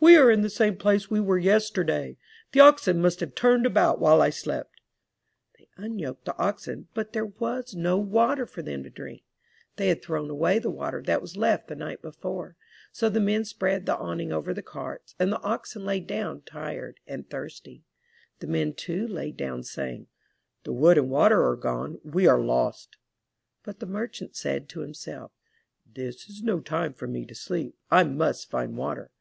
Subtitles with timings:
[0.00, 2.18] "We are in the same place where we were yesterday.
[2.50, 4.80] The oxen must have turned about while I slept."
[5.56, 8.82] They unyoked the oxen, but there was no water 201 MY BOOK HOUSE for them
[8.82, 9.22] to drink.
[9.76, 12.56] They had thrown away the water that was left the night before.
[12.90, 16.98] So the men spread the awning over the carts, and the oxen lay down tired
[17.06, 17.84] and thirsty.
[18.40, 20.08] The men, too, lay down saying,
[20.64, 22.96] *The wood and water are gone— we are lost.''
[23.62, 25.30] But the merchant said to himself,
[25.94, 27.76] 'This is no time for me to sleep.
[27.88, 29.12] I must find water.